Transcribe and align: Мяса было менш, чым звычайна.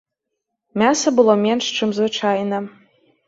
Мяса 0.81 1.07
было 1.19 1.35
менш, 1.45 1.65
чым 1.79 1.89
звычайна. 1.97 2.57